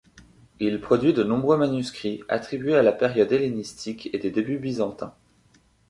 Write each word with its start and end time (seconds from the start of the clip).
Il 0.59 0.81
produit 0.81 1.13
de 1.13 1.21
nombreux 1.21 1.57
manuscrits 1.57 2.23
attribués 2.27 2.73
à 2.75 2.81
la 2.81 2.91
période 2.91 3.31
hellénistique 3.31 4.09
et 4.13 4.17
des 4.17 4.31
débuts 4.31 4.57
byzantins. 4.57 5.13